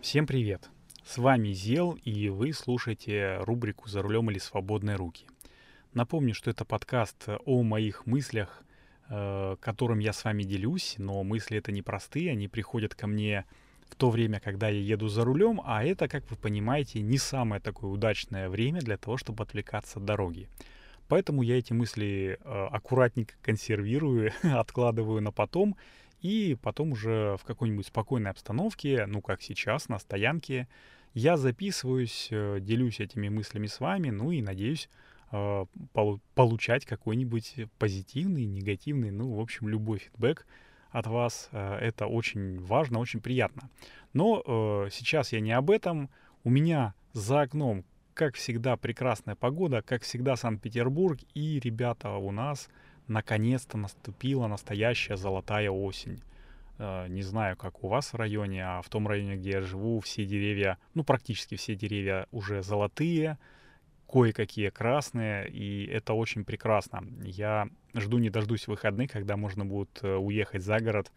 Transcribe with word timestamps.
Всем 0.00 0.28
привет! 0.28 0.70
С 1.04 1.18
вами 1.18 1.48
Зел, 1.48 1.98
и 2.04 2.28
вы 2.28 2.52
слушаете 2.52 3.38
рубрику 3.40 3.88
«За 3.88 4.00
рулем 4.00 4.30
или 4.30 4.38
свободные 4.38 4.96
руки». 4.96 5.26
Напомню, 5.92 6.34
что 6.34 6.50
это 6.50 6.64
подкаст 6.64 7.28
о 7.44 7.62
моих 7.64 8.06
мыслях, 8.06 8.62
э, 9.10 9.56
которым 9.60 9.98
я 9.98 10.12
с 10.12 10.24
вами 10.24 10.44
делюсь, 10.44 10.94
но 10.98 11.24
мысли 11.24 11.58
это 11.58 11.72
непростые, 11.72 12.30
они 12.30 12.46
приходят 12.46 12.94
ко 12.94 13.08
мне 13.08 13.44
в 13.88 13.96
то 13.96 14.10
время, 14.10 14.38
когда 14.38 14.68
я 14.68 14.80
еду 14.80 15.08
за 15.08 15.24
рулем, 15.24 15.60
а 15.64 15.84
это, 15.84 16.06
как 16.06 16.30
вы 16.30 16.36
понимаете, 16.36 17.00
не 17.00 17.18
самое 17.18 17.60
такое 17.60 17.90
удачное 17.90 18.48
время 18.48 18.80
для 18.80 18.98
того, 18.98 19.16
чтобы 19.16 19.42
отвлекаться 19.42 19.98
от 19.98 20.04
дороги. 20.04 20.48
Поэтому 21.08 21.42
я 21.42 21.58
эти 21.58 21.72
мысли 21.72 22.38
э, 22.40 22.66
аккуратненько 22.70 23.34
консервирую, 23.42 24.30
откладываю 24.42 25.20
на 25.22 25.32
потом 25.32 25.76
и 26.20 26.56
потом 26.60 26.92
уже 26.92 27.36
в 27.38 27.44
какой-нибудь 27.44 27.86
спокойной 27.86 28.30
обстановке, 28.30 29.06
ну 29.06 29.22
как 29.22 29.42
сейчас, 29.42 29.88
на 29.88 29.98
стоянке, 29.98 30.68
я 31.14 31.36
записываюсь, 31.36 32.28
э, 32.30 32.58
делюсь 32.60 33.00
этими 33.00 33.28
мыслями 33.28 33.66
с 33.66 33.80
вами, 33.80 34.10
ну 34.10 34.30
и 34.30 34.42
надеюсь 34.42 34.88
э, 35.32 35.66
получать 36.34 36.84
какой-нибудь 36.84 37.56
позитивный, 37.78 38.44
негативный, 38.44 39.10
ну, 39.10 39.34
в 39.34 39.40
общем, 39.40 39.68
любой 39.68 39.98
фидбэк 39.98 40.46
от 40.90 41.06
вас. 41.06 41.48
Э, 41.52 41.76
это 41.76 42.06
очень 42.06 42.58
важно, 42.60 42.98
очень 42.98 43.20
приятно. 43.20 43.70
Но 44.12 44.88
сейчас 44.90 45.32
я 45.32 45.40
не 45.40 45.52
об 45.52 45.70
этом. 45.70 46.08
У 46.44 46.50
меня 46.50 46.94
за 47.12 47.42
окном, 47.42 47.84
как 48.14 48.36
всегда, 48.36 48.76
прекрасная 48.76 49.34
погода, 49.34 49.82
как 49.82 50.02
всегда, 50.02 50.34
Санкт-Петербург. 50.36 51.18
И, 51.34 51.60
ребята, 51.60 52.12
у 52.12 52.30
нас 52.30 52.68
наконец-то 53.08 53.76
наступила 53.76 54.46
настоящая 54.46 55.16
золотая 55.16 55.70
осень. 55.70 56.22
Э, 56.78 57.06
не 57.08 57.22
знаю, 57.22 57.56
как 57.56 57.82
у 57.82 57.88
вас 57.88 58.12
в 58.12 58.16
районе, 58.16 58.64
а 58.64 58.82
в 58.82 58.88
том 58.88 59.08
районе, 59.08 59.36
где 59.36 59.50
я 59.50 59.60
живу, 59.62 60.00
все 60.00 60.24
деревья, 60.24 60.78
ну 60.94 61.04
практически 61.04 61.56
все 61.56 61.74
деревья 61.74 62.26
уже 62.30 62.62
золотые, 62.62 63.38
кое-какие 64.10 64.70
красные, 64.70 65.48
и 65.48 65.86
это 65.86 66.14
очень 66.14 66.44
прекрасно. 66.44 67.04
Я 67.22 67.68
жду 67.94 68.18
не 68.18 68.30
дождусь 68.30 68.68
выходных, 68.68 69.10
когда 69.10 69.36
можно 69.36 69.64
будет 69.64 69.98
э, 70.02 70.14
уехать 70.14 70.62
за 70.62 70.78
город 70.78 71.10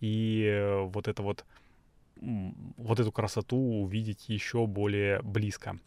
и 0.00 0.44
э, 0.44 0.80
вот 0.82 1.08
это 1.08 1.22
вот 1.22 1.44
вот 2.18 2.98
эту 2.98 3.12
красоту 3.12 3.58
увидеть 3.58 4.28
еще 4.28 4.66
более 4.66 5.20
близко. 5.20 5.78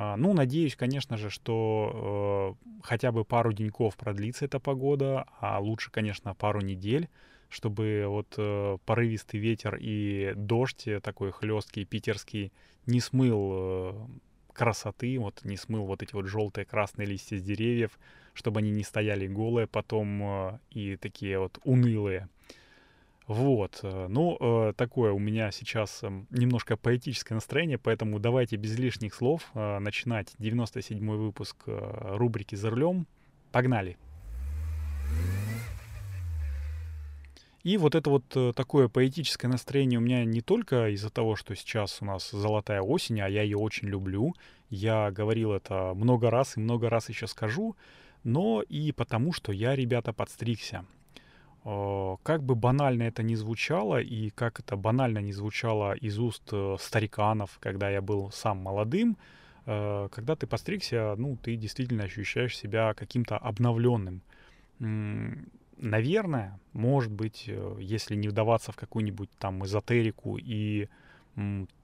А, 0.00 0.16
ну, 0.16 0.32
надеюсь, 0.32 0.76
конечно 0.76 1.16
же, 1.16 1.28
что 1.28 2.56
э, 2.62 2.78
хотя 2.84 3.10
бы 3.10 3.24
пару 3.24 3.52
деньков 3.52 3.96
продлится 3.96 4.44
эта 4.44 4.60
погода, 4.60 5.26
а 5.40 5.58
лучше, 5.58 5.90
конечно, 5.90 6.36
пару 6.36 6.60
недель, 6.60 7.08
чтобы 7.48 8.04
вот 8.06 8.32
э, 8.36 8.78
порывистый 8.86 9.40
ветер 9.40 9.74
и 9.74 10.34
дождь 10.36 10.86
э, 10.86 11.00
такой 11.00 11.32
хлесткий, 11.32 11.84
питерский, 11.84 12.52
не 12.86 13.00
смыл 13.00 13.50
э, 13.52 14.06
красоты, 14.52 15.18
вот 15.18 15.40
не 15.42 15.56
смыл 15.56 15.84
вот 15.84 16.04
эти 16.04 16.14
вот 16.14 16.26
желтые, 16.26 16.64
красные 16.64 17.06
листья 17.06 17.36
с 17.36 17.42
деревьев, 17.42 17.98
чтобы 18.34 18.60
они 18.60 18.70
не 18.70 18.84
стояли 18.84 19.26
голые 19.26 19.66
потом 19.66 20.22
э, 20.22 20.58
и 20.70 20.96
такие 20.96 21.40
вот 21.40 21.58
унылые. 21.64 22.28
Вот, 23.28 23.80
э, 23.82 24.06
ну, 24.08 24.38
э, 24.40 24.72
такое 24.74 25.12
у 25.12 25.18
меня 25.18 25.50
сейчас 25.50 26.02
эм, 26.02 26.26
немножко 26.30 26.78
поэтическое 26.78 27.36
настроение, 27.36 27.76
поэтому 27.76 28.18
давайте 28.18 28.56
без 28.56 28.78
лишних 28.78 29.14
слов 29.14 29.50
э, 29.52 29.78
начинать 29.80 30.34
97-й 30.38 30.98
выпуск 30.98 31.56
рубрики 31.66 32.54
«За 32.54 32.70
рулем». 32.70 33.06
Погнали! 33.52 33.98
И 37.64 37.76
вот 37.76 37.94
это 37.94 38.08
вот 38.08 38.54
такое 38.54 38.88
поэтическое 38.88 39.50
настроение 39.50 39.98
у 39.98 40.02
меня 40.02 40.24
не 40.24 40.40
только 40.40 40.88
из-за 40.94 41.10
того, 41.10 41.36
что 41.36 41.54
сейчас 41.54 41.98
у 42.00 42.06
нас 42.06 42.30
золотая 42.30 42.80
осень, 42.80 43.20
а 43.20 43.28
я 43.28 43.42
ее 43.42 43.58
очень 43.58 43.88
люблю. 43.88 44.34
Я 44.70 45.10
говорил 45.10 45.52
это 45.52 45.92
много 45.94 46.30
раз 46.30 46.56
и 46.56 46.60
много 46.60 46.88
раз 46.88 47.10
еще 47.10 47.26
скажу, 47.26 47.76
но 48.24 48.62
и 48.62 48.90
потому, 48.92 49.34
что 49.34 49.52
я, 49.52 49.76
ребята, 49.76 50.14
подстригся. 50.14 50.86
Э, 51.70 52.16
как 52.22 52.42
бы 52.42 52.54
банально 52.54 53.02
это 53.02 53.22
ни 53.22 53.34
звучало, 53.34 54.00
и 54.00 54.30
как 54.30 54.60
это 54.60 54.76
банально 54.76 55.18
не 55.18 55.32
звучало 55.32 55.92
из 55.92 56.18
уст 56.18 56.48
э, 56.50 56.76
стариканов, 56.80 57.58
когда 57.60 57.90
я 57.90 58.00
был 58.00 58.30
сам 58.32 58.58
молодым, 58.58 59.18
э, 59.66 60.08
когда 60.10 60.34
ты 60.34 60.46
постригся, 60.46 61.14
ну, 61.18 61.36
ты 61.36 61.56
действительно 61.56 62.04
ощущаешь 62.04 62.56
себя 62.56 62.94
каким-то 62.94 63.36
обновленным. 63.36 64.22
Наверное, 65.76 66.58
может 66.72 67.12
быть, 67.12 67.50
если 67.78 68.16
не 68.16 68.28
вдаваться 68.28 68.72
в 68.72 68.76
какую-нибудь 68.76 69.30
там 69.38 69.64
эзотерику 69.64 70.38
и 70.38 70.88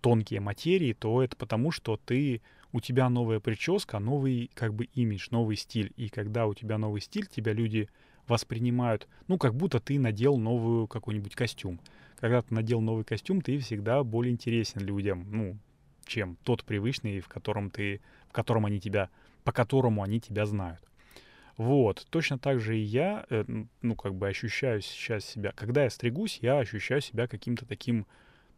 тонкие 0.01 0.41
материи, 0.41 0.95
то 0.95 1.23
это 1.23 1.37
потому, 1.37 1.71
что 1.71 1.97
ты 1.97 2.41
у 2.73 2.81
тебя 2.81 3.09
новая 3.09 3.39
прическа, 3.39 3.99
новый 3.99 4.51
как 4.55 4.75
бы 4.75 4.87
имидж, 4.95 5.29
новый 5.31 5.57
стиль. 5.57 5.93
И 5.97 6.09
когда 6.09 6.47
у 6.47 6.55
тебя 6.55 6.79
новый 6.79 7.01
стиль, 7.01 7.27
тебя 7.27 7.53
люди 7.53 7.89
воспринимают, 8.27 9.09
ну, 9.29 9.39
как 9.39 9.55
будто 9.55 9.81
ты 9.81 9.99
надел 9.99 10.37
новую 10.37 10.87
какой-нибудь 10.87 11.35
костюм. 11.35 11.81
Когда 12.17 12.43
ты 12.43 12.55
надел 12.55 12.81
новый 12.81 13.05
костюм, 13.05 13.41
ты 13.41 13.59
всегда 13.59 14.03
более 14.03 14.33
интересен 14.33 14.81
людям, 14.81 15.27
ну, 15.31 15.59
чем 16.07 16.37
тот 16.43 16.65
привычный, 16.65 17.21
в 17.21 17.29
котором 17.29 17.71
ты, 17.71 18.01
в 18.29 18.33
котором 18.33 18.67
они 18.67 18.81
тебя, 18.81 19.11
по 19.43 19.53
которому 19.53 20.03
они 20.03 20.21
тебя 20.21 20.47
знают. 20.47 20.81
Вот, 21.57 22.07
точно 22.11 22.39
так 22.39 22.61
же 22.61 22.77
и 22.77 22.83
я, 22.83 23.27
э, 23.31 23.45
ну, 23.83 23.95
как 23.95 24.15
бы 24.15 24.27
ощущаю 24.27 24.81
сейчас 24.81 25.25
себя, 25.25 25.53
когда 25.55 25.85
я 25.85 25.91
стригусь, 25.91 26.39
я 26.43 26.59
ощущаю 26.59 27.01
себя 27.01 27.29
каким-то 27.29 27.65
таким, 27.65 28.07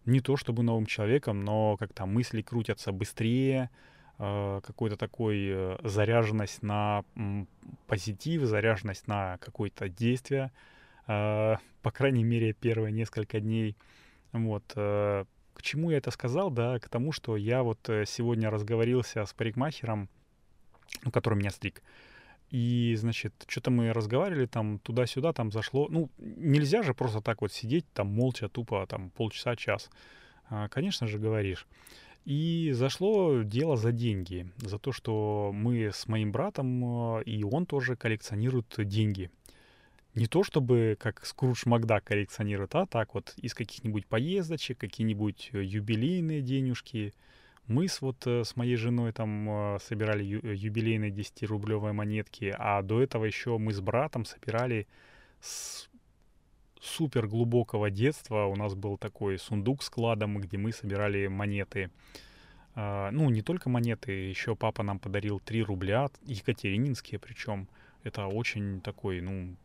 не 0.07 0.21
то 0.21 0.37
чтобы 0.37 0.63
новым 0.63 0.87
человеком, 0.87 1.45
но 1.45 1.77
как-то 1.77 2.07
мысли 2.07 2.41
крутятся 2.41 2.93
быстрее, 2.93 3.71
какой-то 4.19 4.97
такой 4.97 5.47
э, 5.49 5.79
заряженность 5.85 6.63
на 6.63 7.05
позитив, 7.87 8.43
заряженность 8.43 9.07
на 9.09 9.37
какое-то 9.39 9.89
действие, 9.89 10.53
э, 11.07 11.57
по 11.83 11.91
крайней 11.91 12.25
мере, 12.25 12.53
первые 12.53 12.93
несколько 12.93 13.41
дней. 13.41 13.77
Вот. 14.33 14.65
Э, 14.75 15.25
к 15.55 15.63
чему 15.63 15.91
я 15.91 15.99
это 15.99 16.11
сказал? 16.11 16.51
Да, 16.51 16.79
к 16.79 16.89
тому, 16.89 17.13
что 17.13 17.37
я 17.37 17.63
вот 17.63 17.89
э, 17.89 18.05
сегодня 18.07 18.51
разговорился 18.51 19.25
с 19.25 19.33
парикмахером, 19.33 20.09
ну, 21.05 21.11
который 21.11 21.39
меня 21.39 21.51
стриг. 21.51 21.83
И, 22.51 22.95
значит, 22.97 23.33
что-то 23.49 23.71
мы 23.71 23.93
разговаривали 23.93 24.47
там 24.47 24.79
туда-сюда, 24.79 25.33
там 25.33 25.51
зашло. 25.51 25.89
Ну, 25.91 26.11
нельзя 26.19 26.83
же 26.83 26.95
просто 26.95 27.21
так 27.21 27.41
вот 27.41 27.53
сидеть 27.53 27.85
там 27.93 28.07
молча, 28.07 28.49
тупо, 28.49 28.87
там 28.87 29.11
полчаса, 29.11 29.57
час. 29.57 29.91
А, 30.49 30.69
конечно 30.69 31.07
же, 31.07 31.19
говоришь. 31.19 31.67
И 32.27 32.73
зашло 32.73 33.43
дело 33.43 33.77
за 33.77 33.93
деньги, 33.93 34.51
за 34.57 34.81
то, 34.81 34.91
что 34.91 35.53
мы 35.55 35.93
с 35.93 36.09
моим 36.09 36.33
братом, 36.33 37.19
э, 37.19 37.23
и 37.23 37.45
он 37.45 37.67
тоже 37.67 37.95
коллекционирует 37.95 38.75
деньги. 38.79 39.31
Не 40.17 40.27
то 40.27 40.43
чтобы 40.43 40.97
как 40.99 41.25
Скрудж 41.25 41.63
Макдак 41.67 42.03
коллекционирует, 42.03 42.75
а 42.75 42.87
так 42.87 43.15
вот 43.15 43.33
из 43.37 43.55
каких-нибудь 43.55 44.07
поездочек, 44.09 44.77
какие-нибудь 44.77 45.51
э, 45.53 45.63
юбилейные 45.63 46.43
денежки. 46.43 47.15
Мы 47.69 47.87
с 47.87 48.01
вот 48.01 48.27
э, 48.27 48.43
с 48.43 48.57
моей 48.57 48.75
женой 48.75 49.13
там 49.13 49.79
собирали 49.81 50.25
юбилейные 50.25 51.13
10-рублевые 51.13 51.93
монетки, 51.93 52.53
а 52.59 52.83
до 52.83 53.01
этого 53.01 53.25
еще 53.25 53.57
мы 53.57 53.73
с 53.73 53.81
братом 53.81 54.25
собирали 54.25 54.89
с 55.41 55.89
супер 56.81 57.27
глубокого 57.27 57.91
детства 57.91 58.45
у 58.45 58.57
нас 58.57 58.75
был 58.75 58.99
такой 58.99 59.39
сундук 59.39 59.83
с 59.83 59.91
кладом, 59.91 60.39
где 60.39 60.59
мы 60.59 60.73
собирали 60.73 61.27
монеты. 61.27 61.91
Uh, 62.75 63.11
ну, 63.11 63.31
не 63.31 63.41
только 63.41 63.71
монеты, 63.71 64.13
еще 64.13 64.55
папа 64.55 64.83
нам 64.83 64.99
подарил 64.99 65.41
3 65.41 65.63
рубля, 65.63 66.09
екатерининские 66.27 67.19
причем. 67.19 67.69
Это 68.05 68.27
очень 68.27 68.83
такой, 68.83 69.23
ну, 69.23 69.57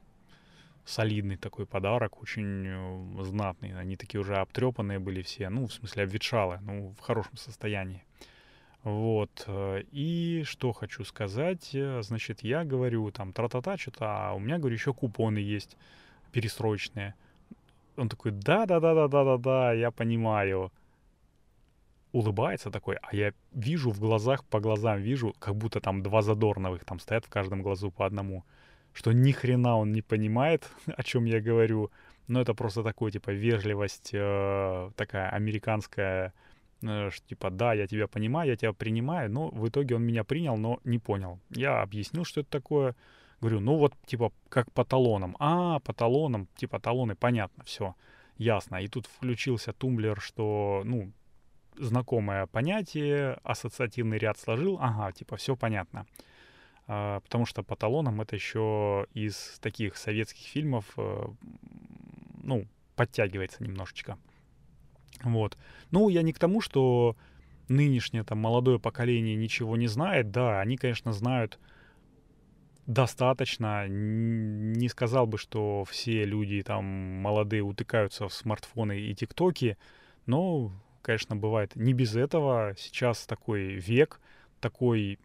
солидный 0.85 1.37
такой 1.37 1.65
подарок, 1.65 2.21
очень 2.21 2.65
э, 2.67 3.23
знатный. 3.23 3.77
Они 3.77 3.95
такие 3.95 4.21
уже 4.21 4.37
обтрепанные 4.37 4.99
были 4.99 5.21
все, 5.21 5.49
ну, 5.49 5.67
в 5.67 5.73
смысле 5.73 6.03
обветшалы, 6.03 6.59
ну, 6.61 6.93
в 6.97 7.01
хорошем 7.01 7.37
состоянии. 7.37 8.03
Вот. 8.83 9.43
Э, 9.47 9.83
и 9.91 10.43
что 10.45 10.71
хочу 10.71 11.03
сказать, 11.03 11.69
э, 11.73 12.01
значит, 12.01 12.43
я 12.43 12.63
говорю 12.63 13.11
там 13.11 13.33
тра-та-та 13.33 13.77
что-то, 13.77 14.05
а 14.05 14.33
у 14.33 14.39
меня, 14.39 14.57
говорю, 14.57 14.75
еще 14.75 14.93
купоны 14.93 15.37
есть 15.37 15.77
перестроечные. 16.31 17.13
Он 17.97 18.09
такой, 18.09 18.31
да-да-да-да-да-да-да, 18.31 19.73
я 19.73 19.91
понимаю. 19.91 20.71
Улыбается 22.13 22.71
такой, 22.71 22.97
а 23.01 23.15
я 23.15 23.33
вижу 23.53 23.91
в 23.91 23.99
глазах, 23.99 24.43
по 24.45 24.59
глазам 24.59 25.01
вижу, 25.01 25.33
как 25.39 25.55
будто 25.55 25.79
там 25.79 26.03
два 26.03 26.21
задорновых 26.21 26.83
там 26.83 26.99
стоят 26.99 27.25
в 27.25 27.29
каждом 27.29 27.61
глазу 27.61 27.91
по 27.91 28.05
одному. 28.05 28.43
Что 28.93 29.13
ни 29.13 29.31
хрена 29.31 29.77
он 29.77 29.93
не 29.93 30.01
понимает, 30.01 30.69
о 30.97 31.03
чем 31.03 31.25
я 31.25 31.39
говорю. 31.39 31.89
Но 32.27 32.41
это 32.41 32.53
просто 32.53 32.83
такой, 32.83 33.11
типа, 33.11 33.31
вежливость, 33.31 34.11
э, 34.13 34.91
такая 34.95 35.29
американская, 35.29 36.33
э, 36.81 37.09
что, 37.09 37.27
типа, 37.27 37.49
да, 37.49 37.73
я 37.73 37.87
тебя 37.87 38.07
понимаю, 38.07 38.49
я 38.49 38.55
тебя 38.55 38.73
принимаю, 38.73 39.31
но 39.31 39.49
в 39.49 39.67
итоге 39.67 39.95
он 39.95 40.03
меня 40.03 40.23
принял, 40.23 40.57
но 40.57 40.79
не 40.83 40.99
понял. 40.99 41.39
Я 41.49 41.81
объяснил, 41.81 42.23
что 42.23 42.41
это 42.41 42.49
такое, 42.49 42.95
Говорю, 43.41 43.59
ну 43.59 43.77
вот 43.77 43.93
типа 44.05 44.31
как 44.49 44.71
по 44.71 44.85
талонам. 44.85 45.35
А, 45.39 45.79
по 45.79 45.93
талонам, 45.93 46.47
типа 46.55 46.79
талоны, 46.79 47.15
понятно, 47.15 47.63
все, 47.63 47.95
ясно. 48.37 48.75
И 48.77 48.87
тут 48.87 49.07
включился 49.07 49.73
тумблер, 49.73 50.21
что, 50.21 50.83
ну, 50.85 51.11
знакомое 51.77 52.45
понятие, 52.45 53.39
ассоциативный 53.43 54.19
ряд 54.19 54.37
сложил, 54.37 54.77
ага, 54.79 55.11
типа 55.11 55.37
все 55.37 55.55
понятно. 55.55 56.05
А, 56.87 57.19
потому 57.21 57.45
что 57.45 57.63
по 57.63 57.75
талонам 57.75 58.21
это 58.21 58.35
еще 58.35 59.07
из 59.13 59.57
таких 59.59 59.97
советских 59.97 60.45
фильмов, 60.45 60.85
э, 60.97 61.25
ну, 62.43 62.67
подтягивается 62.95 63.63
немножечко. 63.63 64.19
Вот. 65.23 65.57
Ну, 65.89 66.09
я 66.09 66.21
не 66.21 66.33
к 66.33 66.39
тому, 66.39 66.61
что 66.61 67.15
нынешнее 67.69 68.23
там 68.23 68.37
молодое 68.37 68.79
поколение 68.79 69.35
ничего 69.35 69.77
не 69.77 69.87
знает. 69.87 70.31
Да, 70.31 70.59
они, 70.59 70.77
конечно, 70.77 71.13
знают 71.13 71.59
достаточно. 72.93 73.87
Не 73.87 74.89
сказал 74.89 75.25
бы, 75.25 75.37
что 75.37 75.85
все 75.85 76.25
люди 76.25 76.61
там 76.61 76.83
молодые 76.85 77.63
утыкаются 77.63 78.27
в 78.27 78.33
смартфоны 78.33 78.99
и 78.99 79.15
тиктоки, 79.15 79.77
но, 80.25 80.71
конечно, 81.01 81.35
бывает 81.35 81.75
не 81.75 81.93
без 81.93 82.15
этого. 82.15 82.75
Сейчас 82.77 83.25
такой 83.25 83.75
век, 83.75 84.19
такой, 84.59 85.19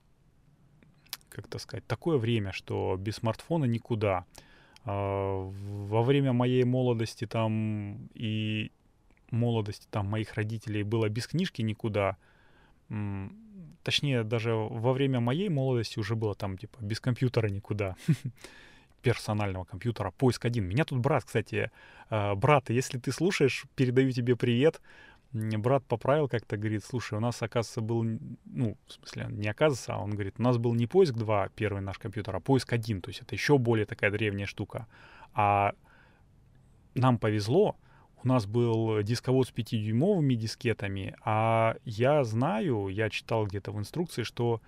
как 1.28 1.48
то 1.48 1.58
сказать, 1.58 1.86
такое 1.86 2.18
время, 2.18 2.52
что 2.52 2.96
без 2.98 3.16
смартфона 3.16 3.64
никуда. 3.64 4.24
А, 4.84 5.50
во 5.50 6.02
время 6.02 6.32
моей 6.32 6.64
молодости 6.64 7.26
там 7.26 8.08
и 8.14 8.70
молодости 9.30 9.88
там 9.90 10.06
моих 10.06 10.34
родителей 10.34 10.84
было 10.84 11.08
без 11.08 11.26
книжки 11.26 11.62
никуда. 11.62 12.16
Точнее, 13.86 14.24
даже 14.24 14.52
во 14.52 14.92
время 14.92 15.20
моей 15.20 15.48
молодости 15.48 16.00
уже 16.00 16.16
было 16.16 16.34
там, 16.34 16.58
типа, 16.58 16.78
без 16.80 16.98
компьютера 16.98 17.46
никуда. 17.46 17.94
персонального 19.00 19.62
компьютера. 19.64 20.10
Поиск 20.10 20.44
один. 20.44 20.64
Меня 20.64 20.84
тут 20.84 20.98
брат, 20.98 21.22
кстати, 21.24 21.70
э, 22.10 22.34
брат, 22.34 22.70
если 22.70 22.98
ты 22.98 23.12
слушаешь, 23.12 23.64
передаю 23.76 24.10
тебе 24.10 24.34
привет. 24.34 24.80
Брат 25.32 25.84
поправил 25.84 26.28
как-то, 26.28 26.56
говорит, 26.56 26.84
слушай, 26.84 27.14
у 27.16 27.20
нас, 27.20 27.40
оказывается, 27.42 27.80
был, 27.80 28.02
ну, 28.44 28.76
в 28.88 28.92
смысле, 28.92 29.26
не 29.30 29.48
оказывается, 29.48 29.94
а 29.94 29.98
он 29.98 30.10
говорит, 30.10 30.34
у 30.38 30.42
нас 30.42 30.58
был 30.58 30.74
не 30.74 30.88
поиск 30.88 31.14
2, 31.14 31.50
первый 31.54 31.80
наш 31.80 31.98
компьютер, 31.98 32.34
а 32.34 32.40
поиск 32.40 32.72
один. 32.72 33.00
То 33.00 33.10
есть 33.10 33.22
это 33.22 33.36
еще 33.36 33.56
более 33.56 33.86
такая 33.86 34.10
древняя 34.10 34.48
штука. 34.48 34.88
А 35.32 35.74
нам 36.94 37.18
повезло, 37.18 37.76
у 38.26 38.28
нас 38.28 38.44
был 38.44 39.04
дисковод 39.04 39.46
с 39.46 39.52
5-дюймовыми 39.52 40.34
дискетами, 40.34 41.14
а 41.24 41.76
я 41.84 42.24
знаю, 42.24 42.88
я 42.88 43.08
читал 43.08 43.46
где-то 43.46 43.70
в 43.70 43.78
инструкции, 43.78 44.24
что 44.24 44.60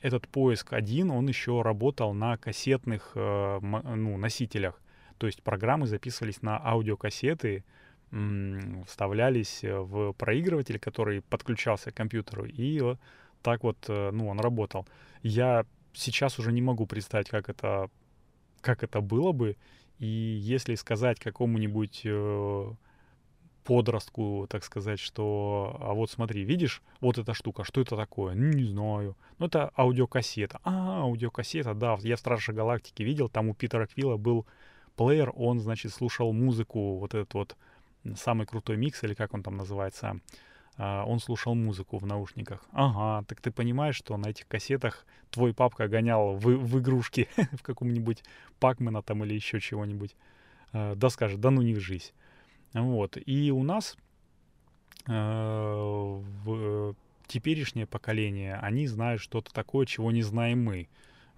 этот 0.00 0.26
поиск 0.26 0.72
один, 0.72 1.10
он 1.10 1.28
еще 1.28 1.60
работал 1.60 2.14
на 2.14 2.38
кассетных 2.38 3.12
э, 3.14 3.58
ну, 3.60 4.16
носителях. 4.16 4.80
То 5.18 5.26
есть 5.26 5.42
программы 5.42 5.86
записывались 5.86 6.40
на 6.40 6.58
аудиокассеты, 6.66 7.62
вставлялись 8.86 9.60
в 9.62 10.14
проигрыватель, 10.14 10.78
который 10.78 11.20
подключался 11.20 11.90
к 11.90 11.94
компьютеру, 11.94 12.46
и 12.46 12.96
так 13.42 13.64
вот, 13.64 13.84
э, 13.88 14.12
ну, 14.12 14.28
он 14.28 14.40
работал. 14.40 14.88
Я 15.22 15.66
сейчас 15.92 16.38
уже 16.38 16.52
не 16.52 16.62
могу 16.62 16.86
представить, 16.86 17.28
как 17.28 17.50
это, 17.50 17.90
как 18.62 18.82
это 18.82 19.02
было 19.02 19.32
бы, 19.32 19.58
и 19.98 20.06
если 20.06 20.74
сказать 20.74 21.20
какому-нибудь 21.20 22.00
э, 22.04 22.72
подростку, 23.64 24.46
так 24.48 24.62
сказать, 24.64 25.00
что, 25.00 25.76
а 25.80 25.94
вот 25.94 26.10
смотри, 26.10 26.44
видишь, 26.44 26.82
вот 27.00 27.18
эта 27.18 27.34
штука, 27.34 27.64
что 27.64 27.80
это 27.80 27.96
такое? 27.96 28.34
Ну, 28.34 28.52
не 28.52 28.64
знаю. 28.64 29.16
Ну, 29.38 29.46
это 29.46 29.72
аудиокассета. 29.76 30.60
А, 30.64 31.00
аудиокассета, 31.00 31.74
да, 31.74 31.96
я 32.00 32.16
в 32.16 32.20
Страже 32.20 32.52
Галактики 32.52 33.02
видел, 33.02 33.28
там 33.28 33.48
у 33.48 33.54
Питера 33.54 33.86
Квилла 33.86 34.16
был 34.16 34.46
плеер, 34.96 35.32
он, 35.34 35.60
значит, 35.60 35.92
слушал 35.92 36.32
музыку, 36.32 36.98
вот 36.98 37.14
этот 37.14 37.34
вот 37.34 37.56
самый 38.16 38.46
крутой 38.46 38.76
микс, 38.76 39.02
или 39.02 39.14
как 39.14 39.34
он 39.34 39.42
там 39.42 39.56
называется, 39.56 40.20
а, 40.76 41.04
он 41.04 41.18
слушал 41.20 41.54
музыку 41.54 41.98
в 41.98 42.06
наушниках. 42.06 42.64
Ага, 42.72 43.24
так 43.26 43.40
ты 43.40 43.50
понимаешь, 43.50 43.96
что 43.96 44.16
на 44.16 44.28
этих 44.28 44.46
кассетах 44.46 45.06
твой 45.30 45.54
папка 45.54 45.88
гонял 45.88 46.34
в, 46.34 46.44
в 46.44 46.78
игрушки 46.78 47.28
в 47.52 47.62
каком-нибудь 47.62 48.22
Пакмена 48.60 49.02
там 49.02 49.24
или 49.24 49.34
еще 49.34 49.60
чего-нибудь. 49.60 50.14
А, 50.72 50.94
да 50.94 51.10
скажет, 51.10 51.40
да 51.40 51.50
ну 51.50 51.62
не 51.62 51.74
вжись. 51.74 52.12
Вот. 52.74 53.16
И 53.24 53.50
у 53.50 53.62
нас 53.62 53.96
э, 55.06 55.12
в 55.12 56.94
теперешнее 57.26 57.86
поколение, 57.86 58.56
они 58.56 58.86
знают 58.86 59.22
что-то 59.22 59.52
такое, 59.52 59.86
чего 59.86 60.10
не 60.12 60.22
знаем 60.22 60.62
мы. 60.62 60.88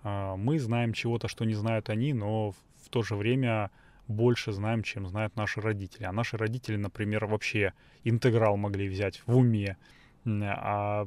Э, 0.02 0.34
мы 0.36 0.58
знаем 0.58 0.92
чего-то, 0.92 1.28
что 1.28 1.44
не 1.44 1.54
знают 1.54 1.90
они, 1.90 2.12
но 2.12 2.50
в 2.50 2.88
то 2.90 3.02
же 3.02 3.14
время 3.14 3.70
больше 4.08 4.52
знаем, 4.52 4.82
чем 4.82 5.06
знают 5.06 5.36
наши 5.36 5.60
родители. 5.60 6.04
А 6.04 6.12
наши 6.12 6.36
родители, 6.36 6.76
например, 6.76 7.26
вообще 7.26 7.72
интеграл 8.04 8.56
могли 8.56 8.88
взять 8.88 9.22
в 9.26 9.36
уме. 9.36 9.76
А 10.24 11.06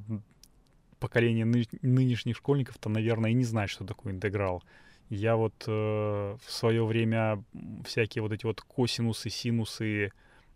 поколение 0.99 1.45
ны- 1.45 1.67
нынешних 1.81 2.37
школьников-то, 2.37 2.89
наверное, 2.89 3.31
и 3.31 3.35
не 3.35 3.45
знает, 3.45 3.69
что 3.69 3.85
такое 3.85 4.13
интеграл. 4.13 4.63
Я 5.09 5.35
вот 5.35 5.63
э, 5.65 5.71
в 5.71 6.51
свое 6.51 6.85
время 6.85 7.43
всякие 7.83 8.21
вот 8.21 8.31
эти 8.31 8.45
вот 8.45 8.61
косинусы, 8.61 9.29
синусы 9.31 10.11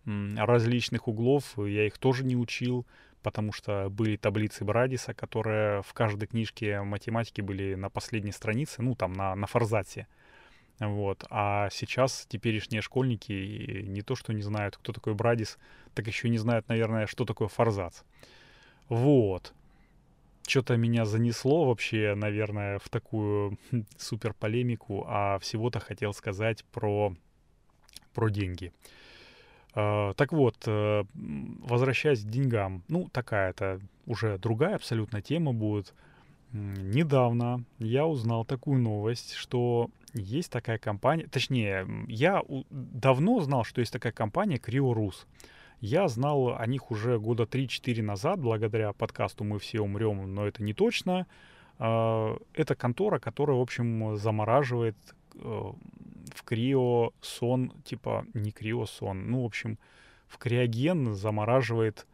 э, 0.06 0.36
различных 0.38 1.08
углов, 1.08 1.58
я 1.58 1.88
их 1.88 1.98
тоже 1.98 2.24
не 2.24 2.36
учил, 2.36 2.86
потому 3.24 3.52
что 3.52 3.90
были 3.90 4.16
таблицы 4.16 4.64
Брадиса, 4.64 5.16
которые 5.16 5.82
в 5.82 5.94
каждой 5.94 6.28
книжке 6.28 6.84
математики 6.84 7.42
были 7.42 7.74
на 7.74 7.90
последней 7.90 8.32
странице, 8.32 8.84
ну 8.84 8.96
там 8.96 9.14
на, 9.14 9.34
на 9.36 9.48
форзаце. 9.48 10.06
Вот. 10.80 11.26
А 11.32 11.70
сейчас 11.72 12.26
теперешние 12.28 12.82
школьники 12.82 13.84
не 13.88 14.02
то, 14.04 14.16
что 14.16 14.34
не 14.34 14.44
знают, 14.44 14.78
кто 14.78 14.94
такой 14.94 15.16
Брадис, 15.16 15.58
так 15.96 16.06
еще 16.06 16.30
не 16.30 16.38
знают, 16.38 16.68
наверное, 16.68 17.08
что 17.08 17.26
такое 17.26 17.48
форзац. 17.48 18.02
Вот 18.88 19.54
что-то 20.48 20.78
меня 20.78 21.06
занесло 21.06 21.66
вообще, 21.66 22.16
наверное, 22.16 22.80
в 22.80 22.90
такую 22.90 23.58
супер 23.98 24.34
полемику, 24.34 25.06
а 25.08 25.40
всего-то 25.40 25.80
хотел 25.80 26.14
сказать 26.14 26.64
про, 26.66 27.16
про 28.14 28.30
деньги. 28.30 28.72
Uh, 29.76 30.14
так 30.14 30.34
вот, 30.34 30.56
uh, 30.68 31.08
возвращаясь 31.16 32.24
к 32.24 32.28
деньгам, 32.28 32.84
ну, 32.90 33.10
такая-то 33.12 33.80
уже 34.06 34.38
другая 34.38 34.76
абсолютно 34.76 35.22
тема 35.24 35.52
будет. 35.52 35.96
Недавно 36.52 37.64
я 37.80 38.06
узнал 38.06 38.46
такую 38.46 38.80
новость, 38.80 39.34
что 39.34 39.90
есть 40.14 40.52
такая 40.52 40.78
компания, 40.78 41.26
точнее, 41.26 41.88
я 42.08 42.44
давно 42.70 43.40
знал, 43.42 43.64
что 43.64 43.82
есть 43.82 43.92
такая 43.92 44.14
компания 44.14 44.60
Криорус. 44.60 45.26
Uh, 45.26 45.48
я 45.84 46.08
знал 46.08 46.56
о 46.58 46.66
них 46.66 46.92
уже 46.92 47.20
года 47.20 47.44
3-4 47.44 48.02
назад, 48.02 48.40
благодаря 48.40 48.94
подкасту 48.94 49.44
«Мы 49.44 49.60
все 49.60 49.82
умрем», 49.82 50.34
но 50.34 50.48
это 50.48 50.64
не 50.64 50.74
точно. 50.74 51.28
А, 51.78 52.38
это 52.54 52.74
контора, 52.74 53.20
которая, 53.20 53.58
в 53.58 53.62
общем, 53.62 54.16
замораживает 54.16 54.96
э, 55.36 55.40
в 55.40 56.44
криосон, 56.46 57.74
типа 57.84 58.26
не 58.34 58.52
криосон, 58.52 59.30
ну, 59.30 59.42
в 59.42 59.46
общем, 59.46 59.78
в 60.28 60.38
криоген 60.38 61.16
замораживает 61.16 62.08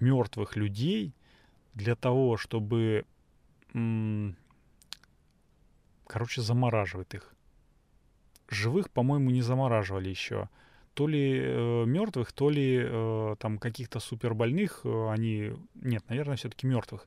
мертвых 0.00 0.56
людей 0.56 1.14
для 1.74 1.94
того, 1.94 2.36
чтобы, 2.36 3.04
короче, 6.08 6.40
замораживает 6.40 7.14
их. 7.14 7.36
Живых, 8.48 8.90
по-моему, 8.90 9.30
не 9.30 9.42
замораживали 9.42 10.08
еще 10.08 10.48
то 10.96 11.06
ли 11.06 11.38
э, 11.42 11.84
мертвых, 11.84 12.32
то 12.32 12.48
ли 12.48 12.80
э, 12.82 13.36
там 13.38 13.58
каких-то 13.58 14.00
супербольных, 14.00 14.80
э, 14.84 15.08
они, 15.10 15.52
нет, 15.74 16.02
наверное, 16.08 16.36
все-таки 16.36 16.66
мертвых, 16.66 17.06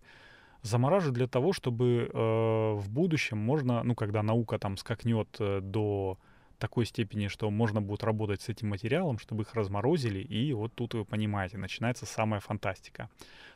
замораживают 0.62 1.16
для 1.16 1.28
того, 1.28 1.54
чтобы 1.54 1.86
э, 1.86 2.74
в 2.74 2.88
будущем 2.92 3.40
можно, 3.40 3.82
ну, 3.84 3.96
когда 3.96 4.22
наука 4.22 4.60
там 4.60 4.78
скакнет 4.78 5.28
э, 5.40 5.62
до 5.62 6.20
такой 6.60 6.86
степени, 6.86 7.30
что 7.30 7.50
можно 7.50 7.82
будет 7.82 8.04
работать 8.04 8.42
с 8.42 8.50
этим 8.50 8.70
материалом, 8.70 9.18
чтобы 9.18 9.42
их 9.42 9.56
разморозили, 9.56 10.20
и 10.20 10.54
вот 10.54 10.72
тут 10.76 10.94
вы 10.94 11.04
понимаете, 11.04 11.58
начинается 11.58 12.06
самая 12.06 12.42
фантастика. 12.42 13.10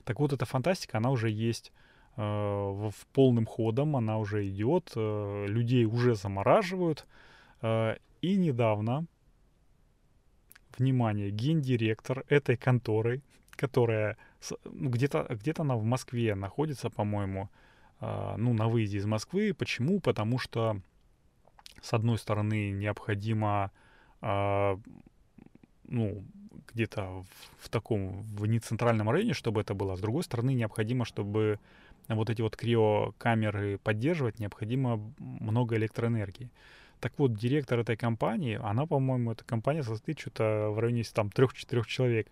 Так 0.04 0.20
вот, 0.20 0.34
эта 0.34 0.46
фантастика, 0.46 0.98
она 0.98 1.12
уже 1.12 1.30
есть 1.30 1.72
э, 2.18 2.22
в, 2.22 2.94
полным 3.14 3.46
ходом, 3.46 3.96
она 3.96 4.18
уже 4.18 4.48
идет, 4.48 4.94
э, 4.96 5.46
людей 5.48 5.86
уже 5.86 6.16
замораживают, 6.16 7.06
э, 7.62 7.98
и 8.22 8.36
недавно 8.36 9.06
внимание, 10.78 11.30
гендиректор 11.30 12.24
этой 12.28 12.58
конторы, 12.58 13.22
которая 13.52 14.18
ну, 14.66 14.90
где-то 14.90 15.28
где 15.30 15.54
она 15.58 15.76
в 15.76 15.84
Москве 15.84 16.36
находится, 16.36 16.90
по-моему, 16.90 17.50
э, 18.02 18.36
ну, 18.38 18.54
на 18.54 18.68
выезде 18.68 18.98
из 18.98 19.06
Москвы. 19.06 19.54
Почему? 19.54 20.00
Потому 20.00 20.40
что, 20.40 20.80
с 21.82 21.94
одной 21.94 22.18
стороны, 22.18 22.72
необходимо, 22.72 23.72
э, 24.22 24.78
ну, 25.88 26.24
где-то 26.74 27.24
в, 27.24 27.66
в 27.66 27.70
таком, 27.70 28.22
в 28.22 28.46
нецентральном 28.46 29.10
районе, 29.10 29.34
чтобы 29.34 29.62
это 29.62 29.74
было. 29.74 29.96
С 29.96 30.02
другой 30.02 30.24
стороны, 30.24 30.54
необходимо, 30.54 31.06
чтобы 31.06 31.60
вот 32.10 32.30
эти 32.30 32.42
вот 32.42 32.56
криокамеры 32.56 33.78
поддерживать, 33.78 34.40
необходимо 34.40 35.00
много 35.20 35.78
электроэнергии. 35.78 36.50
Так 37.04 37.12
вот, 37.18 37.34
директор 37.34 37.78
этой 37.80 37.98
компании, 37.98 38.58
она, 38.64 38.86
по-моему, 38.86 39.34
эта 39.34 39.44
компания 39.44 39.84
состоит 39.84 40.18
что-то 40.18 40.70
в 40.70 40.80
районе 40.80 41.04
там 41.14 41.30
трех-четырех 41.30 41.86
человек, 41.86 42.30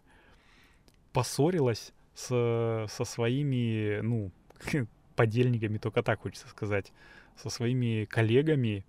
поссорилась 1.12 1.92
с, 2.14 2.86
со 2.90 3.04
своими, 3.04 4.00
ну, 4.00 4.32
подельниками, 5.18 5.78
только 5.78 6.04
так 6.04 6.22
хочется 6.22 6.48
сказать, 6.48 6.94
со 7.36 7.50
своими 7.50 8.06
коллегами 8.06 8.86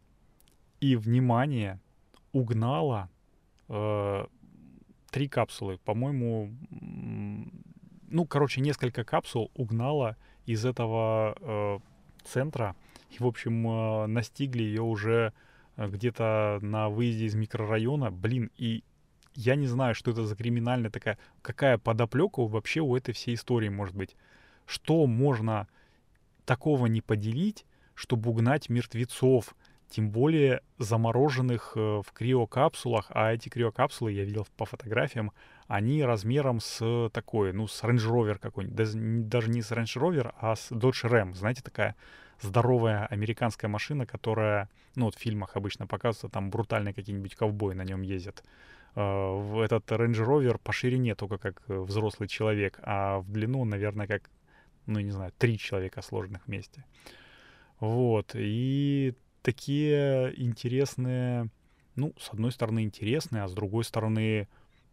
и, 0.79 0.95
внимание, 0.95 1.81
угнала 2.31 3.11
э, 3.69 4.27
три 5.11 5.27
капсулы. 5.27 5.79
По-моему, 5.79 6.53
ну, 8.09 8.25
короче, 8.27 8.61
несколько 8.61 9.03
капсул 9.03 9.51
угнала 9.57 10.17
из 10.47 10.65
этого 10.65 11.37
э, 11.41 11.79
центра. 12.23 12.77
И, 13.11 13.17
в 13.19 13.27
общем, 13.27 13.67
э, 13.67 14.07
настигли 14.07 14.62
ее 14.62 14.83
уже 14.83 15.33
где-то 15.89 16.59
на 16.62 16.89
выезде 16.89 17.27
из 17.27 17.35
микрорайона. 17.35 18.11
Блин, 18.11 18.51
и 18.57 18.85
я 19.35 19.55
не 19.55 19.67
знаю, 19.67 19.95
что 19.95 20.11
это 20.11 20.25
за 20.25 20.37
криминальная 20.37 20.91
такая... 20.91 21.19
Какая 21.41 21.79
подоплека 21.79 22.47
вообще 22.47 22.81
у 22.81 22.97
этой 22.97 23.12
всей 23.12 23.35
истории 23.35 23.69
может 23.69 23.95
быть? 23.95 24.17
Что 24.67 25.07
можно 25.07 25.69
такого 26.45 26.87
не 26.87 27.01
поделить, 27.01 27.65
чтобы 27.95 28.31
угнать 28.31 28.69
мертвецов, 28.69 29.55
тем 29.89 30.11
более 30.11 30.62
замороженных 30.79 31.73
э, 31.77 32.01
в 32.05 32.12
криокапсулах, 32.12 33.07
а 33.11 33.33
эти 33.33 33.51
криокапсулы 33.51 34.12
я 34.12 34.25
видел 34.25 34.47
по 34.57 34.65
фотографиям, 34.65 35.33
они 35.67 36.03
размером 36.03 36.61
с 36.61 37.11
такой, 37.12 37.53
ну, 37.53 37.69
с 37.69 37.83
Range 37.83 37.99
Rover 37.99 38.39
какой-нибудь, 38.39 39.29
даже 39.29 39.51
не 39.51 39.61
с 39.61 39.71
Range 39.71 39.85
Rover, 39.85 40.35
а 40.39 40.57
с 40.57 40.71
Dodge 40.71 41.05
Ram, 41.05 41.35
знаете, 41.35 41.62
такая 41.62 41.95
здоровая 42.43 43.07
американская 43.07 43.69
машина, 43.69 44.07
которая, 44.07 44.69
ну, 44.95 45.07
вот 45.07 45.15
в 45.15 45.19
фильмах 45.19 45.57
обычно 45.57 45.87
показывается, 45.87 46.29
там 46.29 46.51
брутальные 46.51 46.95
какие-нибудь 46.95 47.35
ковбои 47.35 47.75
на 47.75 47.83
нем 47.83 48.03
ездят. 48.03 48.43
Э, 48.95 49.63
этот 49.65 49.91
Range 49.91 50.13
Rover 50.13 50.59
по 50.63 50.73
ширине 50.73 51.15
только 51.15 51.39
как 51.39 51.63
взрослый 51.69 52.29
человек, 52.29 52.79
а 52.83 53.21
в 53.21 53.31
длину, 53.31 53.65
наверное, 53.65 54.07
как, 54.07 54.31
ну, 54.87 55.01
не 55.01 55.11
знаю, 55.11 55.33
три 55.39 55.59
человека 55.59 56.03
сложенных 56.03 56.47
вместе. 56.47 56.85
Вот, 57.81 58.33
и 58.35 59.15
такие 59.43 60.33
интересные, 60.41 61.49
ну, 61.97 62.15
с 62.19 62.31
одной 62.31 62.53
стороны 62.53 62.85
интересные, 62.85 63.43
а 63.43 63.49
с 63.49 63.55
другой 63.55 63.85
стороны 63.85 64.49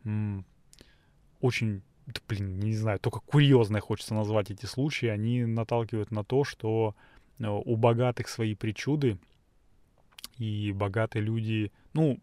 м- 0.06 0.46
очень, 1.39 1.84
да, 2.08 2.20
блин, 2.27 2.60
не 2.60 2.74
знаю, 2.74 3.00
только 3.00 3.20
курьезные 3.20 3.82
хочется 3.82 4.15
назвать 4.15 4.50
эти 4.50 4.65
случаи, 4.65 5.06
они 5.06 5.46
наталкивают 5.46 6.10
на 6.10 6.24
то, 6.24 6.44
что 6.44 6.96
э, 6.96 7.18
у 7.39 7.75
богатых 7.75 8.27
свои 8.27 8.55
причуды, 8.55 9.17
и 10.38 10.72
богатые 10.72 11.24
люди, 11.24 11.72
ну, 11.93 12.19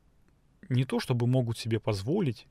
не 0.68 0.84
то 0.84 1.00
чтобы 1.00 1.26
могут 1.26 1.58
себе 1.58 1.80
позволить, 1.80 2.46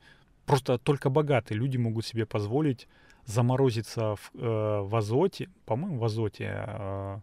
просто 0.45 0.77
только 0.77 1.09
богатые 1.09 1.57
люди 1.57 1.77
могут 1.77 2.05
себе 2.05 2.25
позволить 2.25 2.87
заморозиться 3.25 4.15
в, 4.15 4.31
э, 4.35 4.81
в 4.81 4.95
азоте, 4.95 5.49
по-моему, 5.65 5.97
в 5.97 6.05
азоте 6.05 6.53
э, 6.55 7.19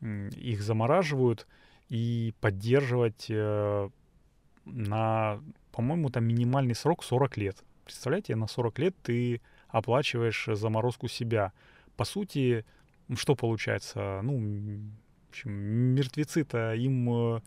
их 0.00 0.62
замораживают 0.62 1.46
и 1.88 2.34
поддерживать 2.40 3.26
э, 3.28 3.88
на, 4.64 5.40
по-моему, 5.72 6.10
там 6.10 6.24
минимальный 6.24 6.74
срок 6.74 7.04
40 7.04 7.36
лет. 7.36 7.64
Представляете, 7.84 8.34
на 8.34 8.48
40 8.48 8.78
лет 8.80 8.96
ты 9.02 9.40
оплачиваешь 9.68 10.48
заморозку 10.52 11.06
себя. 11.06 11.52
По 11.96 12.04
сути, 12.04 12.64
что 13.14 13.34
получается? 13.34 14.20
Ну, 14.22 14.38
в 15.26 15.30
общем, 15.30 15.52
мертвецы-то 15.52 16.74
им 16.74 17.36
э, 17.36 17.40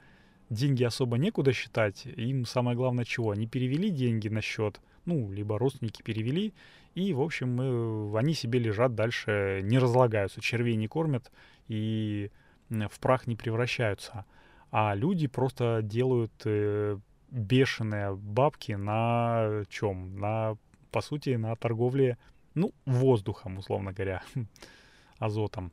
деньги 0.50 0.84
особо 0.84 1.18
некуда 1.18 1.54
считать. 1.54 2.06
Им 2.06 2.46
самое 2.46 2.78
главное 2.78 3.06
чего? 3.06 3.32
Они 3.32 3.48
перевели 3.48 3.90
деньги 3.90 4.28
на 4.30 4.42
счет, 4.42 4.80
ну, 5.06 5.32
либо 5.32 5.58
родственники 5.58 6.02
перевели, 6.02 6.54
и, 6.96 7.14
в 7.14 7.22
общем, 7.22 7.60
э, 7.60 8.18
они 8.18 8.34
себе 8.34 8.60
лежат 8.60 8.96
дальше, 8.96 9.62
не 9.64 9.80
разлагаются, 9.80 10.42
червей 10.42 10.76
не 10.76 10.88
кормят, 10.88 11.32
и 11.68 12.32
в 12.70 13.00
прах 13.00 13.28
не 13.28 13.36
превращаются. 13.36 14.26
А 14.72 14.94
люди 14.94 15.28
просто 15.28 15.82
делают 15.84 16.32
э, 16.46 16.98
бешеные 17.32 18.16
бабки 18.16 18.74
на 18.74 19.64
чем? 19.70 20.20
На, 20.20 20.58
по 20.92 21.02
сути, 21.02 21.32
на 21.32 21.56
торговле, 21.56 22.18
ну, 22.54 22.74
воздухом, 22.86 23.58
условно 23.58 23.94
говоря, 23.94 24.22
азотом. 25.20 25.72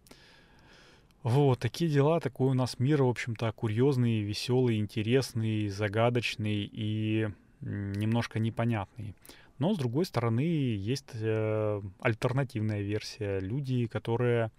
Вот, 1.22 1.58
такие 1.58 1.90
дела, 1.90 2.20
такой 2.20 2.50
у 2.50 2.54
нас 2.54 2.78
мир, 2.78 3.02
в 3.02 3.08
общем-то, 3.08 3.50
курьезный, 3.52 4.20
веселый, 4.20 4.78
интересный, 4.78 5.68
загадочный 5.68 6.70
и 6.72 7.28
немножко 7.60 8.38
непонятный. 8.38 9.14
Но, 9.58 9.74
с 9.74 9.78
другой 9.78 10.04
стороны, 10.04 10.40
есть 10.40 11.10
э, 11.14 11.80
альтернативная 12.00 12.82
версия. 12.82 13.40
Люди, 13.40 13.86
которые 13.86 14.50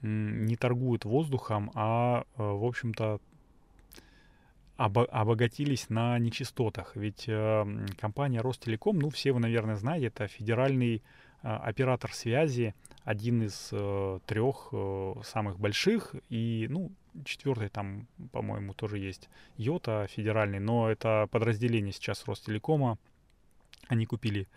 не 0.00 0.56
торгуют 0.56 1.04
воздухом, 1.04 1.70
а, 1.74 2.24
э, 2.36 2.42
в 2.42 2.64
общем-то, 2.64 3.20
обогатились 4.76 5.90
на 5.90 6.18
нечистотах. 6.18 6.96
Ведь 6.96 7.24
э, 7.28 7.86
компания 8.00 8.40
Ростелеком, 8.40 8.98
ну, 8.98 9.10
все 9.10 9.32
вы, 9.32 9.38
наверное, 9.38 9.76
знаете, 9.76 10.06
это 10.06 10.26
федеральный 10.26 11.02
э, 11.42 11.48
оператор 11.48 12.12
связи, 12.12 12.74
один 13.04 13.42
из 13.42 13.68
э, 13.72 14.18
трех 14.26 14.68
э, 14.72 15.14
самых 15.24 15.58
больших, 15.58 16.14
и, 16.28 16.66
ну, 16.70 16.92
четвертый 17.24 17.68
там, 17.68 18.06
по-моему, 18.30 18.74
тоже 18.74 18.98
есть, 18.98 19.28
Йота 19.56 20.06
федеральный, 20.08 20.60
но 20.60 20.90
это 20.90 21.28
подразделение 21.30 21.92
сейчас 21.92 22.26
Ростелекома, 22.26 22.98
они 23.88 24.06
купили. 24.06 24.48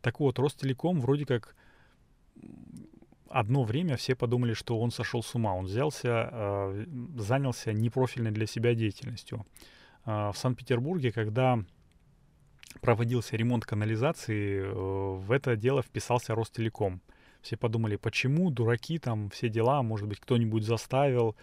Так 0.00 0.20
вот, 0.20 0.38
Ростелеком 0.38 1.00
вроде 1.00 1.26
как 1.26 1.54
одно 3.32 3.64
время 3.64 3.96
все 3.96 4.14
подумали, 4.14 4.52
что 4.52 4.78
он 4.78 4.90
сошел 4.90 5.22
с 5.22 5.34
ума. 5.34 5.54
Он 5.54 5.64
взялся, 5.64 6.28
э, 6.30 6.84
занялся 7.16 7.72
непрофильной 7.72 8.30
для 8.30 8.46
себя 8.46 8.74
деятельностью. 8.74 9.46
Э, 10.04 10.30
в 10.32 10.34
Санкт-Петербурге, 10.36 11.12
когда 11.12 11.58
проводился 12.80 13.36
ремонт 13.36 13.64
канализации, 13.64 14.60
э, 14.60 14.72
в 14.72 15.30
это 15.30 15.56
дело 15.56 15.82
вписался 15.82 16.34
Ростелеком. 16.34 17.00
Все 17.42 17.56
подумали, 17.56 17.96
почему, 17.96 18.50
дураки, 18.50 18.98
там, 18.98 19.30
все 19.30 19.48
дела, 19.48 19.82
может 19.82 20.08
быть, 20.08 20.20
кто-нибудь 20.20 20.64
заставил, 20.64 21.36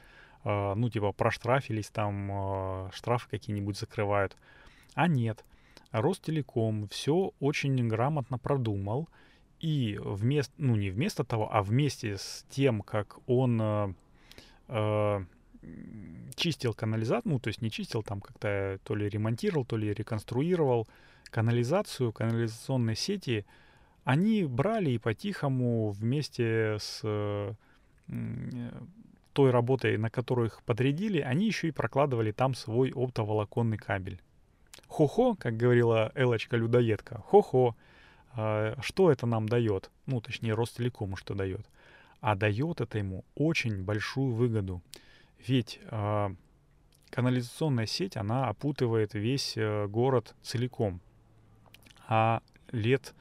э, 0.44 0.74
ну, 0.76 0.90
типа, 0.90 1.12
проштрафились, 1.12 1.90
там, 1.90 2.30
э, 2.32 2.90
штрафы 2.94 3.30
какие-нибудь 3.30 3.78
закрывают. 3.78 4.38
А 4.96 5.08
нет. 5.08 5.44
Ростелеком 5.92 6.88
все 6.88 7.34
очень 7.40 7.88
грамотно 7.88 8.38
продумал, 8.38 9.10
и 9.60 10.00
вместо, 10.02 10.54
ну 10.58 10.76
не 10.76 10.90
вместо 10.90 11.24
того, 11.24 11.50
а 11.52 11.62
вместе 11.62 12.18
с 12.18 12.46
тем, 12.50 12.82
как 12.82 13.18
он 13.28 13.60
э, 13.62 13.94
э, 14.70 15.26
чистил 16.36 16.74
канализацию, 16.74 17.34
ну 17.34 17.40
то 17.40 17.50
есть 17.50 17.62
не 17.62 17.70
чистил, 17.70 18.02
там 18.02 18.22
как-то 18.22 18.80
то 18.84 18.96
ли 18.96 19.10
ремонтировал, 19.10 19.66
то 19.66 19.76
ли 19.76 19.94
реконструировал 19.94 20.88
канализацию, 21.26 22.14
канализационные 22.14 22.96
сети, 22.96 23.46
они 24.10 24.44
брали 24.44 24.90
и 24.90 24.98
по-тихому 24.98 25.92
вместе 25.92 26.78
с 26.80 27.02
э, 27.04 27.54
той 29.34 29.52
работой, 29.52 29.98
на 29.98 30.10
которую 30.10 30.48
их 30.48 30.64
подрядили, 30.64 31.20
они 31.20 31.46
еще 31.46 31.68
и 31.68 31.72
прокладывали 31.72 32.32
там 32.32 32.56
свой 32.56 32.92
оптоволоконный 32.92 33.78
кабель. 33.78 34.20
Хо-хо, 34.88 35.36
как 35.36 35.58
говорила 35.58 36.12
Элочка-людоедка, 36.16 37.22
хо-хо, 37.28 37.76
а, 38.34 38.76
что 38.82 39.12
это 39.12 39.28
нам 39.28 39.48
дает? 39.48 39.92
Ну, 40.08 40.22
точнее, 40.22 40.56
Ростелекому 40.56 41.16
что 41.16 41.36
дает? 41.36 41.68
А 42.20 42.34
дает 42.34 42.82
это 42.82 42.98
ему 42.98 43.24
очень 43.36 43.84
большую 43.84 44.34
выгоду. 44.34 44.82
Ведь 45.38 45.80
э, 45.84 46.30
канализационная 47.12 47.86
сеть, 47.86 48.18
она 48.18 48.50
опутывает 48.50 49.14
весь 49.14 49.54
э, 49.56 49.86
город 49.86 50.34
целиком. 50.42 51.00
А 52.08 52.42
лет, 52.72 53.14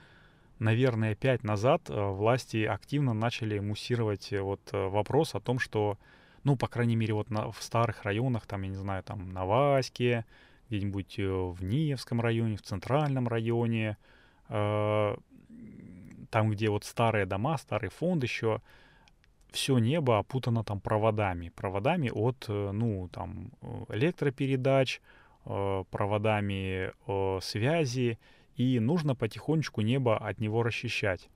наверное, 0.59 1.15
пять 1.15 1.45
назад 1.45 1.83
э, 1.89 2.11
власти 2.11 2.65
активно 2.65 3.15
начали 3.15 3.59
муссировать 3.59 4.33
э, 4.33 4.41
вот 4.41 4.61
э, 4.73 4.89
вопрос 4.89 5.35
о 5.35 5.41
том, 5.41 5.59
что, 5.59 5.99
ну, 6.45 6.57
по 6.57 6.69
крайней 6.69 6.97
мере, 6.97 7.15
вот 7.15 7.31
на, 7.31 7.51
в 7.51 7.63
старых 7.63 8.05
районах, 8.05 8.47
там, 8.47 8.63
я 8.63 8.69
не 8.69 8.77
знаю, 8.77 9.03
там, 9.03 9.33
на 9.33 9.45
Ваське, 9.45 10.25
где-нибудь 10.69 11.19
э, 11.19 11.29
в 11.29 11.63
Ниевском 11.63 12.21
районе, 12.21 12.57
в 12.57 12.63
Центральном 12.63 13.29
районе, 13.29 13.97
Э, 14.49 15.17
там, 16.31 16.51
где 16.51 16.69
вот 16.69 16.85
старые 16.85 17.27
дома, 17.27 17.57
старый 17.59 17.91
фонд 17.91 18.23
еще, 18.23 18.61
все 19.51 19.79
небо 19.79 20.19
опутано 20.19 20.65
там 20.65 20.81
проводами. 20.81 21.51
Проводами 21.51 22.11
от, 22.11 22.47
э, 22.49 22.71
ну, 22.73 23.09
там, 23.09 23.51
электропередач, 23.89 25.01
э, 25.47 25.85
проводами 25.91 26.93
связи, 27.41 28.19
и 28.59 28.81
нужно 28.81 29.15
потихонечку 29.15 29.81
небо 29.81 30.19
от 30.19 30.41
него 30.41 30.63
расчищать. 30.63 31.31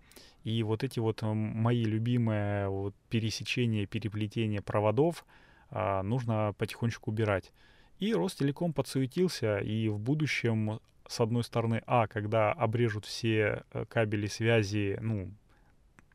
И 0.45 0.63
вот 0.65 0.83
эти 0.83 0.99
вот 0.99 1.23
мои 1.23 1.85
любимые 1.85 2.69
вот 2.69 2.95
пересечения, 3.09 3.87
переплетения 3.87 4.61
проводов 4.61 5.25
а, 5.71 6.03
нужно 6.03 6.53
потихонечку 6.59 7.13
убирать. 7.13 7.53
И 8.01 8.13
Ростелеком 8.13 8.73
подсуетился, 8.73 9.59
и 9.59 9.89
в 9.89 10.01
будущем 10.01 10.81
с 11.07 11.21
одной 11.21 11.45
стороны, 11.45 11.83
а, 11.87 12.09
когда 12.09 12.53
обрежут 12.53 13.05
все 13.05 13.63
э, 13.73 13.85
кабели 13.89 14.27
связи, 14.27 14.99
ну, 15.01 15.31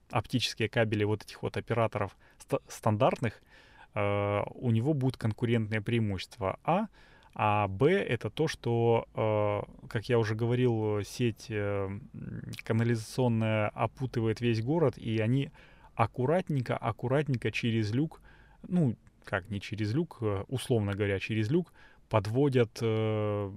оптические 0.10 0.70
кабели 0.70 1.04
вот 1.04 1.24
этих 1.24 1.44
вот 1.44 1.56
операторов 1.56 2.18
ст- 2.40 2.62
стандартных, 2.68 3.42
э, 3.94 4.44
у 4.56 4.72
него 4.72 4.94
будет 4.94 5.18
конкурентное 5.18 5.82
преимущество. 5.82 6.60
А, 6.64 6.88
а 7.40 7.68
Б 7.68 7.92
это 7.92 8.32
то, 8.32 8.48
что, 8.48 9.06
э, 9.14 9.88
как 9.90 10.10
я 10.10 10.18
уже 10.18 10.34
говорил, 10.34 11.04
сеть 11.04 11.46
э, 11.50 11.88
канализационная 12.64 13.70
опутывает 13.70 14.42
весь 14.42 14.64
город, 14.64 14.98
и 14.98 15.20
они 15.20 15.52
аккуратненько, 15.94 16.76
аккуратненько 16.76 17.52
через 17.52 17.94
люк, 17.94 18.22
ну, 18.68 18.96
как 19.24 19.52
не 19.52 19.62
через 19.62 19.94
люк, 19.94 20.18
э, 20.22 20.46
условно 20.48 20.94
говоря, 20.94 21.20
через 21.20 21.52
люк, 21.52 21.74
подводят 22.10 22.80
э, 22.82 23.52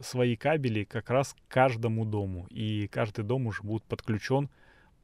свои 0.00 0.34
кабели 0.34 0.82
как 0.82 1.10
раз 1.10 1.34
к 1.34 1.52
каждому 1.52 2.04
дому. 2.04 2.48
И 2.50 2.88
каждый 2.88 3.24
дом 3.24 3.46
уже 3.46 3.62
будет 3.62 3.84
подключен 3.84 4.48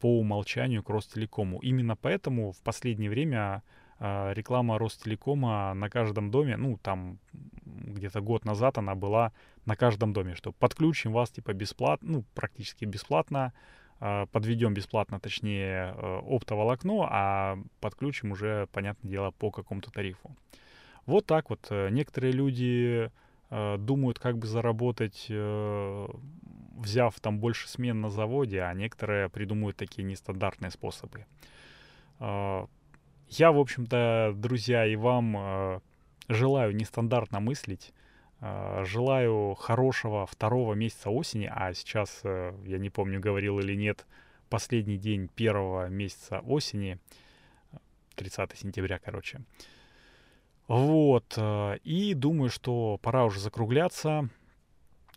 по 0.01 0.19
умолчанию 0.19 0.83
к 0.83 0.91
Ростелекому. 0.91 1.61
Именно 1.61 1.95
поэтому 1.95 2.51
в 2.51 2.59
последнее 2.63 3.11
время 3.11 3.63
реклама 3.99 4.79
Ростелекома 4.79 5.73
на 5.75 5.89
каждом 5.89 6.31
доме, 6.31 6.57
ну, 6.57 6.79
там 6.83 7.19
где-то 7.65 8.21
год 8.21 8.45
назад 8.45 8.79
она 8.79 8.95
была 8.95 9.33
на 9.65 9.77
каждом 9.77 10.13
доме, 10.13 10.35
что 10.35 10.53
подключим 10.53 11.13
вас 11.13 11.31
типа 11.31 11.53
бесплатно, 11.53 12.13
ну, 12.13 12.25
практически 12.35 12.85
бесплатно, 12.85 13.53
э, 14.01 14.27
подведем 14.33 14.75
бесплатно, 14.75 15.21
точнее, 15.21 15.95
э, 15.97 16.21
оптоволокно, 16.27 17.07
а 17.11 17.59
подключим 17.81 18.33
уже, 18.33 18.69
понятное 18.73 19.11
дело, 19.11 19.31
по 19.31 19.51
какому-то 19.51 19.91
тарифу. 19.91 20.37
Вот 21.07 21.27
так 21.27 21.51
вот. 21.51 21.67
Э, 21.71 21.89
некоторые 21.91 22.33
люди 22.33 23.11
э, 23.51 23.77
думают, 23.79 24.19
как 24.19 24.39
бы 24.39 24.47
заработать, 24.47 25.31
взяв 26.77 27.19
там 27.21 27.39
больше 27.39 27.69
смен 27.69 28.01
на 28.01 28.11
заводе, 28.11 28.61
а 28.61 28.75
некоторые 28.75 29.29
придумывают 29.29 29.77
такие 29.77 30.05
нестандартные 30.05 30.71
способы. 30.71 31.25
Я, 33.29 33.51
в 33.51 33.59
общем-то, 33.59 34.35
друзья, 34.37 34.87
и 34.87 34.95
вам 34.95 35.37
э, 35.37 35.81
желаю 36.29 36.75
нестандартно 36.75 37.41
мыслить. 37.41 37.93
Э, 38.41 38.85
желаю 38.85 39.55
хорошего 39.55 40.27
второго 40.27 40.75
месяца 40.75 41.11
осени, 41.11 41.51
а 41.53 41.75
сейчас, 41.75 42.21
э, 42.23 42.55
я 42.65 42.79
не 42.79 42.89
помню, 42.89 43.19
говорил 43.19 43.59
или 43.59 43.75
нет, 43.75 44.07
последний 44.49 44.97
день 44.97 45.29
первого 45.29 45.89
месяца 45.89 46.39
осени, 46.41 46.99
30 48.15 48.57
сентября, 48.57 48.99
короче. 48.99 49.41
Вот. 50.69 51.35
Э, 51.37 51.79
и 51.83 52.15
думаю, 52.15 52.51
что 52.51 52.99
пора 53.03 53.25
уже 53.25 53.41
закругляться. 53.41 54.29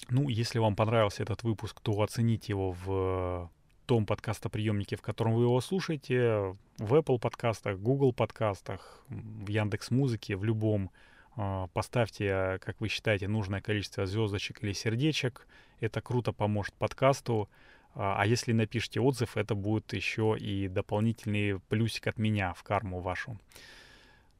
Ну, 0.10 0.30
если 0.30 0.58
вам 0.58 0.76
понравился 0.76 1.22
этот 1.22 1.44
выпуск, 1.44 1.80
то 1.82 2.02
оцените 2.02 2.54
его 2.54 2.72
в 2.72 3.52
том 3.90 4.06
подкастоприемнике, 4.06 4.98
в 4.98 5.02
котором 5.02 5.34
вы 5.34 5.46
его 5.46 5.60
слушаете, 5.62 6.56
в 6.78 6.94
Apple 6.94 7.18
подкастах, 7.18 7.80
Google 7.80 8.14
подкастах, 8.14 9.04
в 9.08 9.48
Яндекс 9.48 9.90
Музыке, 9.90 10.36
в 10.36 10.44
любом. 10.44 10.92
Э, 11.36 11.66
поставьте, 11.74 12.60
как 12.62 12.80
вы 12.80 12.88
считаете, 12.88 13.28
нужное 13.28 13.62
количество 13.62 14.06
звездочек 14.06 14.64
или 14.64 14.74
сердечек. 14.74 15.48
Это 15.80 16.02
круто 16.02 16.32
поможет 16.34 16.76
подкасту. 16.76 17.50
А, 17.96 18.22
а 18.22 18.28
если 18.28 18.52
напишите 18.52 19.00
отзыв, 19.00 19.36
это 19.38 19.56
будет 19.56 19.92
еще 19.94 20.38
и 20.40 20.68
дополнительный 20.68 21.60
плюсик 21.60 22.06
от 22.06 22.20
меня 22.20 22.54
в 22.54 22.62
карму 22.62 23.00
вашу. 23.00 23.40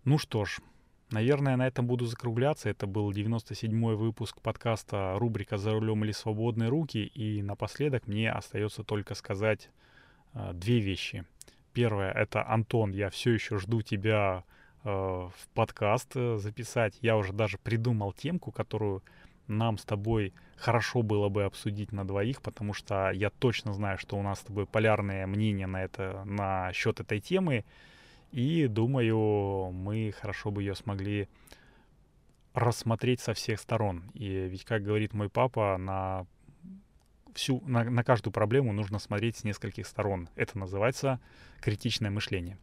Ну 0.04 0.20
что 0.20 0.46
ж, 0.46 0.60
Наверное, 1.12 1.56
на 1.56 1.66
этом 1.66 1.88
буду 1.88 2.06
закругляться. 2.06 2.70
Это 2.70 2.86
был 2.86 3.12
97-й 3.12 3.96
выпуск 3.96 4.42
подкаста 4.42 5.16
рубрика 5.18 5.58
«За 5.58 5.72
рулем 5.72 6.04
или 6.04 6.12
свободные 6.12 6.70
руки». 6.70 7.04
И 7.04 7.42
напоследок 7.42 8.06
мне 8.06 8.32
остается 8.32 8.84
только 8.84 9.16
сказать 9.16 9.72
э, 10.34 10.52
две 10.54 10.80
вещи. 10.80 11.26
Первое— 11.74 12.12
это 12.14 12.48
Антон, 12.48 12.92
я 12.92 13.10
все 13.10 13.32
еще 13.32 13.58
жду 13.58 13.82
тебя 13.82 14.44
э, 14.84 14.90
в 14.90 15.34
подкаст 15.56 16.12
э, 16.14 16.38
записать. 16.38 17.00
Я 17.02 17.18
уже 17.18 17.34
даже 17.34 17.58
придумал 17.58 18.14
темку, 18.14 18.52
которую 18.52 19.02
нам 19.48 19.80
с 19.80 19.86
тобой 19.86 20.32
хорошо 20.58 21.02
было 21.02 21.28
бы 21.30 21.44
обсудить 21.44 21.92
на 21.92 22.06
двоих, 22.06 22.44
потому 22.44 22.74
что 22.74 23.10
я 23.10 23.32
точно 23.32 23.74
знаю, 23.74 23.98
что 23.98 24.16
у 24.16 24.22
нас 24.22 24.42
с 24.42 24.44
тобой 24.44 24.68
полярное 24.68 25.26
мнение 25.26 25.66
на 25.66 25.84
это, 25.84 26.24
на 26.26 26.72
счет 26.74 27.00
этой 27.00 27.20
темы. 27.20 27.66
И 28.32 28.68
думаю, 28.68 29.72
мы 29.72 30.14
хорошо 30.20 30.52
бы 30.52 30.62
ее 30.62 30.76
смогли 30.76 31.28
рассмотреть 32.54 33.22
со 33.22 33.34
всех 33.34 33.60
сторон. 33.60 34.12
И 34.14 34.28
ведь, 34.28 34.66
как 34.66 34.84
говорит 34.84 35.14
мой 35.14 35.30
папа, 35.30 35.78
на 35.78 36.26
всю, 37.34 37.62
на, 37.66 37.84
на 37.84 38.04
каждую 38.04 38.34
проблему 38.34 38.74
нужно 38.74 39.00
смотреть 39.00 39.38
с 39.38 39.44
нескольких 39.44 39.88
сторон. 39.88 40.30
Это 40.36 40.58
называется 40.58 41.20
критичное 41.62 42.12
мышление. 42.12 42.58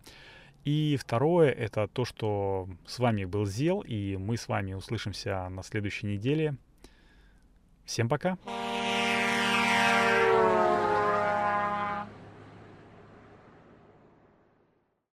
И 0.64 0.96
второе, 1.00 1.50
это 1.50 1.87
то, 1.87 2.05
что 2.05 2.68
с 2.87 2.98
вами 2.98 3.24
был 3.24 3.46
Зел, 3.46 3.83
и 3.83 4.16
мы 4.16 4.37
с 4.37 4.48
вами 4.48 4.74
услышимся 4.74 5.48
на 5.48 5.62
следующей 5.62 6.07
неделе. 6.07 6.57
Всем 7.85 8.09
пока! 8.09 8.37